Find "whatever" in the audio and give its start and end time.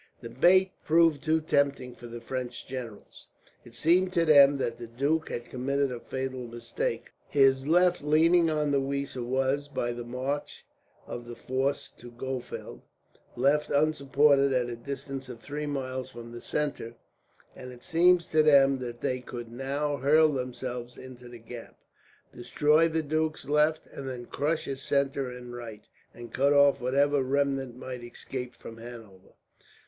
26.81-27.21